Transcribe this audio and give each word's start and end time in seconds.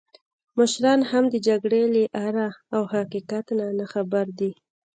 مشران 0.57 0.99
هم 1.11 1.23
د 1.33 1.35
جګړې 1.47 1.81
له 1.93 2.03
آره 2.27 2.49
او 2.75 2.81
حقیقت 2.93 3.45
نه 3.57 3.65
ناخبره 3.79 4.31
دي. 4.39 4.51